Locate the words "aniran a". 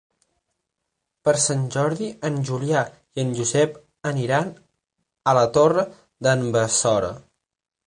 4.13-5.37